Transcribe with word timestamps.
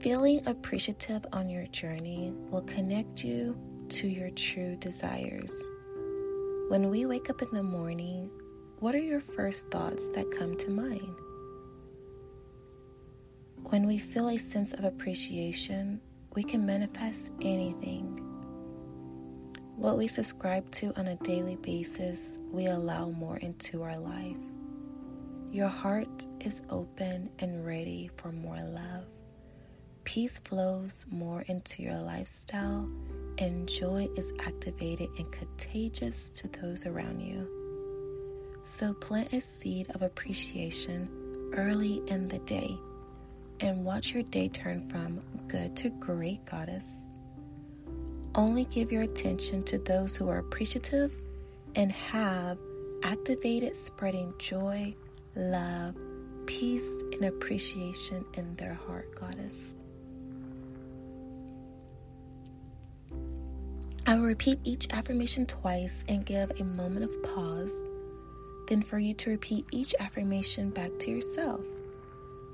Feeling 0.00 0.42
appreciative 0.46 1.24
on 1.32 1.48
your 1.48 1.66
journey 1.66 2.34
will 2.50 2.62
connect 2.62 3.22
you 3.22 3.56
to 3.90 4.08
your 4.08 4.30
true 4.30 4.74
desires. 4.76 5.52
When 6.68 6.90
we 6.90 7.06
wake 7.06 7.30
up 7.30 7.40
in 7.40 7.50
the 7.52 7.62
morning, 7.62 8.30
what 8.80 8.96
are 8.96 8.98
your 8.98 9.20
first 9.20 9.70
thoughts 9.70 10.08
that 10.10 10.30
come 10.36 10.56
to 10.56 10.70
mind? 10.70 11.14
When 13.62 13.86
we 13.86 13.98
feel 13.98 14.28
a 14.28 14.38
sense 14.38 14.74
of 14.74 14.84
appreciation, 14.84 16.00
we 16.34 16.42
can 16.42 16.66
manifest 16.66 17.32
anything. 17.40 18.19
What 19.80 19.96
we 19.96 20.08
subscribe 20.08 20.70
to 20.72 20.92
on 20.98 21.06
a 21.06 21.16
daily 21.16 21.56
basis, 21.56 22.38
we 22.52 22.66
allow 22.66 23.08
more 23.08 23.38
into 23.38 23.82
our 23.82 23.96
life. 23.96 24.36
Your 25.50 25.68
heart 25.68 26.28
is 26.38 26.60
open 26.68 27.30
and 27.38 27.64
ready 27.64 28.10
for 28.18 28.30
more 28.30 28.60
love. 28.60 29.06
Peace 30.04 30.38
flows 30.38 31.06
more 31.10 31.40
into 31.48 31.82
your 31.82 31.98
lifestyle, 31.98 32.90
and 33.38 33.66
joy 33.66 34.06
is 34.16 34.34
activated 34.40 35.08
and 35.16 35.32
contagious 35.32 36.28
to 36.28 36.48
those 36.48 36.84
around 36.84 37.20
you. 37.20 37.48
So 38.64 38.92
plant 38.92 39.32
a 39.32 39.40
seed 39.40 39.88
of 39.94 40.02
appreciation 40.02 41.08
early 41.54 42.02
in 42.06 42.28
the 42.28 42.40
day 42.40 42.76
and 43.60 43.82
watch 43.86 44.12
your 44.12 44.24
day 44.24 44.50
turn 44.50 44.86
from 44.90 45.22
good 45.48 45.74
to 45.78 45.88
great, 45.88 46.44
goddess. 46.44 47.06
Only 48.34 48.64
give 48.66 48.92
your 48.92 49.02
attention 49.02 49.64
to 49.64 49.78
those 49.78 50.16
who 50.16 50.28
are 50.28 50.38
appreciative 50.38 51.12
and 51.74 51.90
have 51.90 52.58
activated 53.02 53.74
spreading 53.74 54.32
joy, 54.38 54.94
love, 55.34 55.96
peace, 56.46 57.02
and 57.12 57.24
appreciation 57.24 58.24
in 58.34 58.54
their 58.56 58.74
heart, 58.74 59.14
Goddess. 59.14 59.74
I 64.06 64.14
will 64.14 64.24
repeat 64.24 64.58
each 64.64 64.88
affirmation 64.92 65.46
twice 65.46 66.04
and 66.08 66.24
give 66.24 66.50
a 66.58 66.64
moment 66.64 67.04
of 67.04 67.22
pause, 67.22 67.82
then 68.66 68.82
for 68.82 68.98
you 68.98 69.14
to 69.14 69.30
repeat 69.30 69.66
each 69.70 69.94
affirmation 70.00 70.70
back 70.70 70.90
to 71.00 71.10
yourself. 71.10 71.60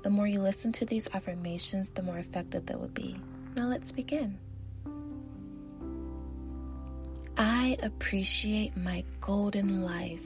The 0.03 0.09
more 0.09 0.27
you 0.27 0.39
listen 0.39 0.71
to 0.73 0.85
these 0.85 1.07
affirmations, 1.13 1.89
the 1.89 2.03
more 2.03 2.17
effective 2.17 2.65
they 2.65 2.75
will 2.75 2.89
be. 2.89 3.15
Now 3.55 3.67
let's 3.67 3.91
begin. 3.91 4.37
I 7.39 7.77
appreciate 7.83 8.75
my 8.75 9.03
golden 9.21 9.83
life. 9.83 10.25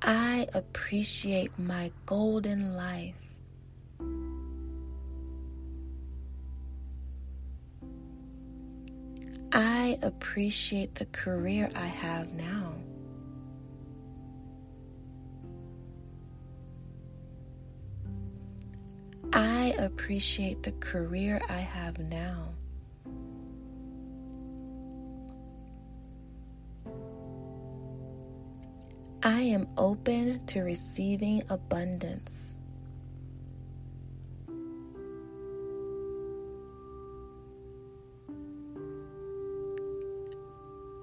I 0.00 0.46
appreciate 0.54 1.58
my 1.58 1.92
golden 2.06 2.74
life. 2.74 3.14
I 9.52 9.98
appreciate 10.02 10.94
the 10.94 11.04
career 11.06 11.68
I 11.76 11.86
have 11.86 12.32
now. 12.32 12.81
I 19.34 19.74
appreciate 19.78 20.62
the 20.62 20.72
career 20.72 21.40
I 21.48 21.58
have 21.58 21.98
now. 21.98 22.54
I 29.22 29.40
am 29.40 29.68
open 29.78 30.44
to 30.46 30.62
receiving 30.62 31.44
abundance. 31.48 32.58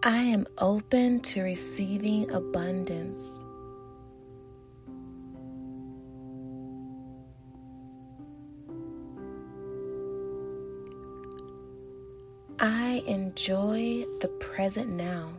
I 0.04 0.18
am 0.18 0.46
open 0.60 1.22
to 1.22 1.42
receiving 1.42 2.30
abundance. 2.32 3.44
I 12.62 13.02
enjoy 13.08 14.04
the 14.20 14.28
present 14.28 14.90
now. 14.90 15.32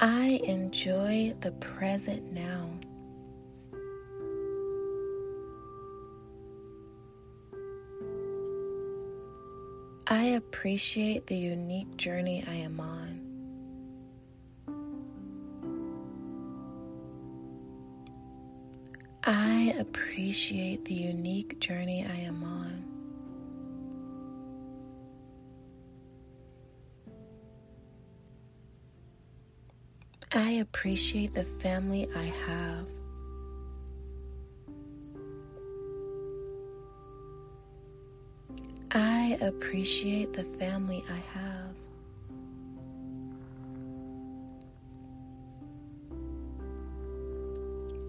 I 0.00 0.40
enjoy 0.42 1.34
the 1.40 1.52
present 1.52 2.32
now. 2.32 2.68
I 10.08 10.24
appreciate 10.34 11.28
the 11.28 11.36
unique 11.36 11.96
journey 11.96 12.42
I 12.48 12.54
am 12.54 12.80
on. 12.80 13.15
I 19.28 19.74
appreciate 19.80 20.84
the 20.84 20.94
unique 20.94 21.58
journey 21.58 22.06
I 22.08 22.14
am 22.14 22.44
on. 22.44 22.84
I 30.32 30.50
appreciate 30.62 31.34
the 31.34 31.42
family 31.42 32.08
I 32.14 32.22
have. 32.46 32.86
I 38.92 39.38
appreciate 39.40 40.34
the 40.34 40.44
family 40.56 41.04
I 41.10 41.38
have. 41.38 41.85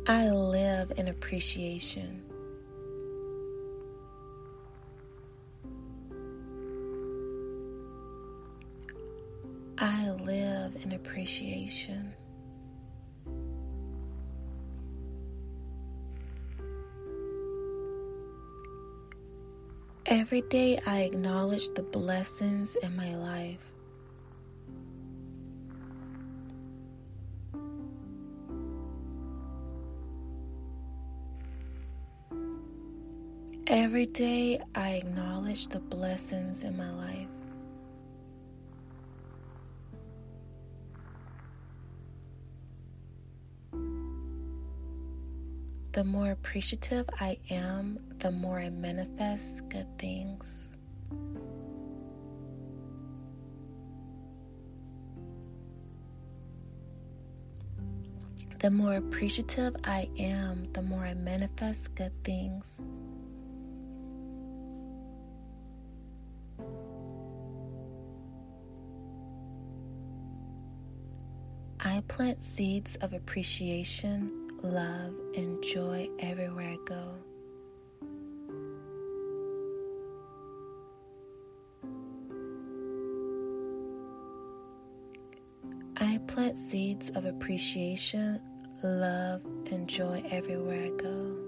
I 0.09 0.29
live 0.29 0.93
in 0.95 1.09
appreciation. 1.09 2.23
I 9.77 10.11
live 10.11 10.77
in 10.85 10.93
appreciation. 10.93 12.13
Every 20.05 20.41
day 20.43 20.79
I 20.87 21.01
acknowledge 21.01 21.67
the 21.75 21.83
blessings 21.83 22.77
in 22.77 22.95
my 22.95 23.13
life. 23.15 23.76
Every 33.69 34.05
day 34.05 34.61
I 34.75 34.91
acknowledge 34.91 35.67
the 35.67 35.81
blessings 35.81 36.63
in 36.63 36.77
my 36.77 36.89
life. 36.89 37.27
The 45.91 46.05
more 46.05 46.31
appreciative 46.31 47.09
I 47.19 47.37
am, 47.49 47.99
the 48.19 48.31
more 48.31 48.57
I 48.57 48.69
manifest 48.69 49.67
good 49.67 49.87
things. 49.99 50.69
The 58.59 58.69
more 58.69 58.93
appreciative 58.93 59.75
I 59.83 60.07
am, 60.17 60.71
the 60.71 60.81
more 60.81 61.03
I 61.03 61.15
manifest 61.15 61.95
good 61.95 62.13
things. 62.23 62.81
I 71.97 72.01
plant 72.01 72.43
seeds 72.43 72.95
of 72.97 73.13
appreciation 73.13 74.49
love, 74.61 75.15
and 75.35 75.63
joy 75.63 76.07
everywhere 76.19 76.69
I 76.69 76.77
go. 76.85 77.15
I 85.97 86.19
plant 86.27 86.59
seeds 86.59 87.09
of 87.09 87.25
appreciation, 87.25 88.41
love, 88.83 89.41
and 89.71 89.87
joy 89.87 90.23
everywhere 90.29 90.83
I 90.83 91.01
go. 91.01 91.46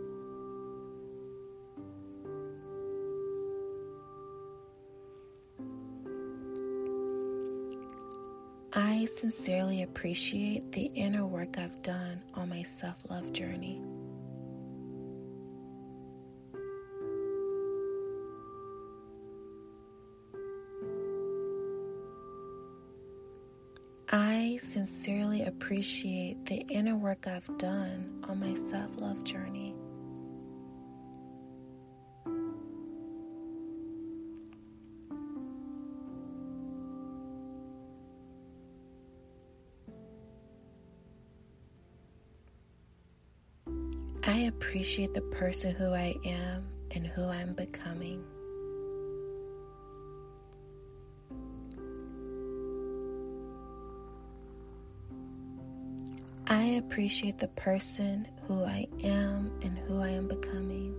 I 8.81 9.03
sincerely 9.13 9.83
appreciate 9.83 10.71
the 10.71 10.83
inner 10.83 11.25
work 11.25 11.57
I've 11.57 11.83
done 11.83 12.21
on 12.33 12.47
my 12.47 12.63
self 12.63 12.95
love 13.09 13.33
journey. 13.33 13.81
I 24.09 24.59
sincerely 24.63 25.43
appreciate 25.43 26.45
the 26.45 26.59
inner 26.69 26.95
work 26.95 27.27
I've 27.27 27.57
done 27.57 28.23
on 28.29 28.39
my 28.39 28.53
self 28.53 28.97
love 29.01 29.25
journey. 29.25 29.75
I 44.29 44.41
appreciate 44.41 45.15
the 45.15 45.21
person 45.21 45.73
who 45.73 45.91
I 45.91 46.13
am 46.23 46.67
and 46.91 47.07
who 47.07 47.23
I'm 47.25 47.55
becoming. 47.55 48.23
I 56.45 56.61
appreciate 56.77 57.39
the 57.39 57.47
person 57.47 58.27
who 58.47 58.63
I 58.63 58.87
am 59.03 59.51
and 59.63 59.75
who 59.79 59.99
I 59.99 60.09
am 60.09 60.27
becoming. 60.27 60.93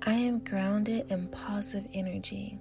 I 0.00 0.14
am 0.14 0.38
grounded 0.38 1.10
in 1.10 1.28
positive 1.28 1.90
energy. 1.92 2.58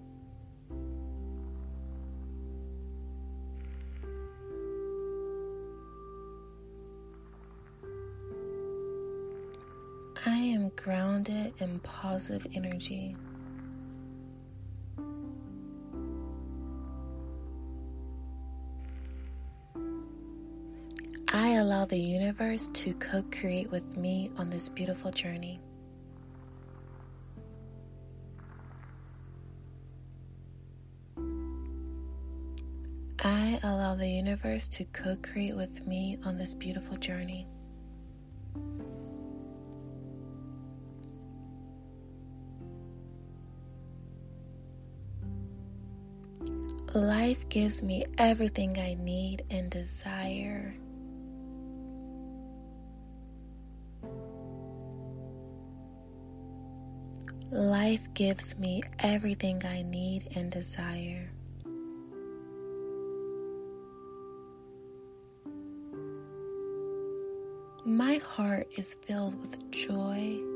Grounded 11.24 11.54
in 11.60 11.80
positive 11.80 12.46
energy. 12.54 13.16
I 21.32 21.54
allow 21.56 21.86
the 21.86 21.98
universe 21.98 22.68
to 22.74 22.94
co 22.96 23.24
create 23.32 23.72
with 23.72 23.98
me 23.98 24.32
on 24.38 24.50
this 24.50 24.70
beautiful 24.70 25.12
journey. 25.12 25.60
I 33.26 33.60
allow 33.64 33.96
the 33.96 34.08
universe 34.08 34.68
to 34.70 34.86
co 34.86 35.16
create 35.22 35.56
with 35.56 35.88
me 35.88 36.18
on 36.26 36.38
this 36.38 36.54
beautiful 36.54 36.98
journey. 36.98 37.48
Life 46.94 47.50
gives 47.50 47.82
me 47.82 48.06
everything 48.20 48.78
I 48.78 48.94
need 48.94 49.44
and 49.50 49.68
desire. 49.72 50.76
Life 57.50 58.14
gives 58.14 58.60
me 58.60 58.84
everything 59.00 59.64
I 59.66 59.82
need 59.82 60.28
and 60.36 60.52
desire. 60.52 61.32
My 67.86 68.18
heart 68.18 68.68
is 68.78 68.94
filled 69.02 69.42
with 69.42 69.72
joy. 69.72 70.53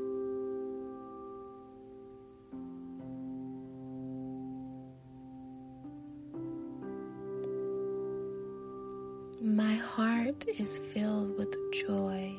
Heart 10.38 10.60
is 10.60 10.78
filled 10.78 11.36
with 11.36 11.54
joy. 11.72 12.34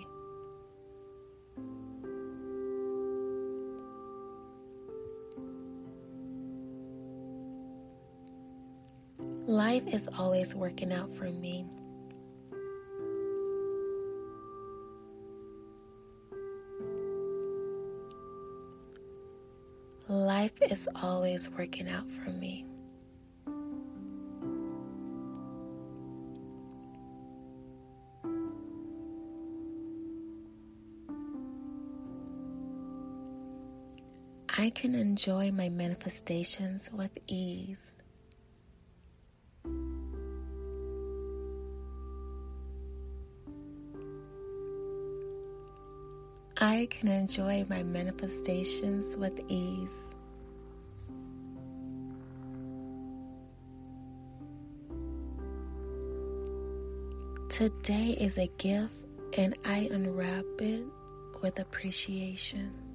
Life 9.47 9.87
is 9.87 10.07
always 10.17 10.53
working 10.55 10.93
out 10.93 11.13
for 11.13 11.25
me. 11.25 11.65
Life 20.07 20.53
is 20.61 20.87
always 21.01 21.49
working 21.49 21.89
out 21.89 22.09
for 22.11 22.29
me. 22.29 22.68
I 34.59 34.71
can 34.71 34.93
enjoy 34.93 35.51
my 35.51 35.69
manifestations 35.69 36.91
with 36.91 37.17
ease. 37.27 37.95
I 46.57 46.89
can 46.91 47.07
enjoy 47.07 47.65
my 47.69 47.83
manifestations 47.83 49.15
with 49.15 49.39
ease. 49.47 50.09
Today 57.47 58.17
is 58.19 58.37
a 58.37 58.47
gift, 58.57 59.05
and 59.37 59.55
I 59.63 59.87
unwrap 59.89 60.43
it 60.59 60.83
with 61.41 61.59
appreciation. 61.59 62.88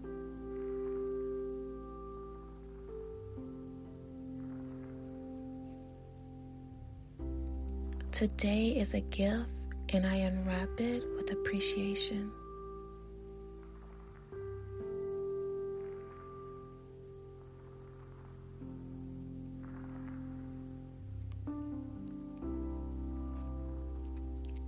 Today 8.24 8.68
is 8.68 8.94
a 8.94 9.02
gift, 9.02 9.50
and 9.90 10.06
I 10.06 10.14
unwrap 10.14 10.80
it 10.80 11.04
with 11.14 11.30
appreciation. 11.30 12.32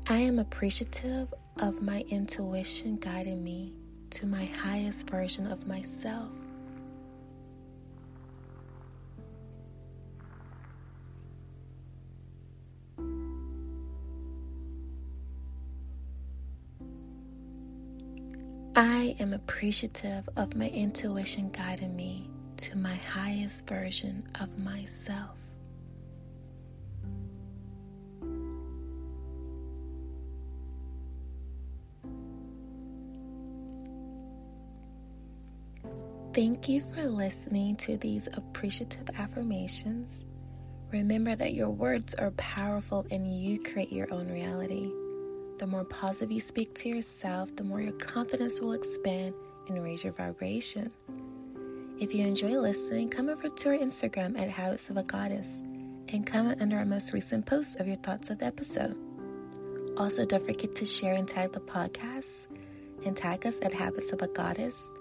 I 0.06 0.18
am 0.18 0.38
appreciative 0.38 1.32
of 1.56 1.80
my 1.80 2.04
intuition 2.10 2.98
guiding 2.98 3.42
me 3.42 3.72
to 4.10 4.26
my 4.26 4.44
highest 4.44 5.08
version 5.08 5.50
of 5.50 5.66
myself. 5.66 6.28
I 18.78 19.16
am 19.18 19.32
appreciative 19.32 20.28
of 20.36 20.54
my 20.54 20.68
intuition 20.68 21.48
guiding 21.48 21.96
me 21.96 22.28
to 22.58 22.76
my 22.76 22.94
highest 22.94 23.66
version 23.66 24.22
of 24.38 24.58
myself. 24.58 25.30
Thank 36.34 36.68
you 36.68 36.82
for 36.82 37.02
listening 37.04 37.76
to 37.76 37.96
these 37.96 38.28
appreciative 38.34 39.08
affirmations. 39.18 40.26
Remember 40.92 41.34
that 41.34 41.54
your 41.54 41.70
words 41.70 42.14
are 42.16 42.30
powerful 42.32 43.06
and 43.10 43.42
you 43.42 43.58
create 43.62 43.90
your 43.90 44.12
own 44.12 44.28
reality. 44.30 44.90
The 45.58 45.66
more 45.66 45.84
positive 45.84 46.32
you 46.32 46.40
speak 46.40 46.74
to 46.74 46.88
yourself, 46.88 47.54
the 47.56 47.64
more 47.64 47.80
your 47.80 47.92
confidence 47.92 48.60
will 48.60 48.72
expand 48.72 49.34
and 49.68 49.82
raise 49.82 50.04
your 50.04 50.12
vibration. 50.12 50.90
If 51.98 52.14
you 52.14 52.24
enjoy 52.26 52.58
listening, 52.58 53.08
come 53.08 53.28
over 53.28 53.48
to 53.48 53.68
our 53.70 53.76
Instagram 53.76 54.38
at 54.38 54.50
Habits 54.50 54.90
of 54.90 54.96
a 54.96 55.02
Goddess 55.02 55.60
and 56.08 56.26
comment 56.26 56.60
under 56.60 56.76
our 56.76 56.84
most 56.84 57.12
recent 57.12 57.46
post 57.46 57.80
of 57.80 57.86
your 57.86 57.96
thoughts 57.96 58.30
of 58.30 58.38
the 58.38 58.46
episode. 58.46 58.96
Also, 59.96 60.26
don't 60.26 60.44
forget 60.44 60.74
to 60.74 60.84
share 60.84 61.14
and 61.14 61.26
tag 61.26 61.52
the 61.52 61.60
podcast 61.60 62.46
and 63.04 63.16
tag 63.16 63.46
us 63.46 63.58
at 63.62 63.72
Habits 63.72 64.12
of 64.12 64.20
a 64.20 64.28
Goddess 64.28 64.92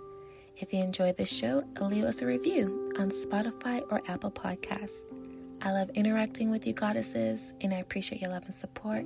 if 0.57 0.71
you 0.71 0.81
enjoyed 0.81 1.17
this 1.17 1.29
show, 1.29 1.63
leave 1.81 2.05
us 2.05 2.21
a 2.21 2.25
review 2.25 2.93
on 2.97 3.11
Spotify 3.11 3.83
or 3.91 4.01
Apple 4.07 4.31
Podcasts. 4.31 5.05
I 5.61 5.73
love 5.73 5.89
interacting 5.95 6.49
with 6.49 6.65
you, 6.65 6.71
goddesses, 6.71 7.53
and 7.59 7.73
I 7.73 7.77
appreciate 7.77 8.21
your 8.21 8.31
love 8.31 8.45
and 8.45 8.55
support. 8.55 9.05